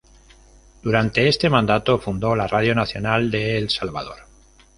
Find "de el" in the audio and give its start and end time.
3.29-3.69